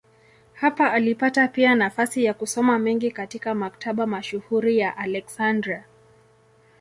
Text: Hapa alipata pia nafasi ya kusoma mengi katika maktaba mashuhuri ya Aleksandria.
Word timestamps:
Hapa 0.53 0.93
alipata 0.93 1.47
pia 1.47 1.75
nafasi 1.75 2.23
ya 2.23 2.33
kusoma 2.33 2.79
mengi 2.79 3.11
katika 3.11 3.55
maktaba 3.55 4.07
mashuhuri 4.07 4.77
ya 4.77 4.97
Aleksandria. 4.97 5.83